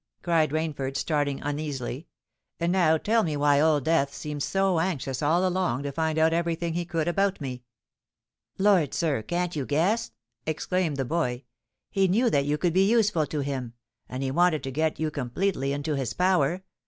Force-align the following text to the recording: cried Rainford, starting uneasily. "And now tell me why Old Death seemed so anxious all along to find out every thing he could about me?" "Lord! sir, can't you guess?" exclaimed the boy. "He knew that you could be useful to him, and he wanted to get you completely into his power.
cried 0.23 0.49
Rainford, 0.49 0.97
starting 0.97 1.39
uneasily. 1.43 2.07
"And 2.59 2.71
now 2.71 2.97
tell 2.97 3.21
me 3.21 3.37
why 3.37 3.59
Old 3.59 3.85
Death 3.85 4.11
seemed 4.15 4.41
so 4.41 4.79
anxious 4.79 5.21
all 5.21 5.45
along 5.47 5.83
to 5.83 5.91
find 5.91 6.17
out 6.17 6.33
every 6.33 6.55
thing 6.55 6.73
he 6.73 6.85
could 6.85 7.07
about 7.07 7.39
me?" 7.39 7.65
"Lord! 8.57 8.95
sir, 8.95 9.21
can't 9.21 9.55
you 9.55 9.63
guess?" 9.67 10.09
exclaimed 10.47 10.97
the 10.97 11.05
boy. 11.05 11.43
"He 11.91 12.07
knew 12.07 12.31
that 12.31 12.45
you 12.45 12.57
could 12.57 12.73
be 12.73 12.89
useful 12.89 13.27
to 13.27 13.41
him, 13.41 13.75
and 14.09 14.23
he 14.23 14.31
wanted 14.31 14.63
to 14.63 14.71
get 14.71 14.99
you 14.99 15.11
completely 15.11 15.71
into 15.71 15.93
his 15.93 16.13
power. 16.15 16.63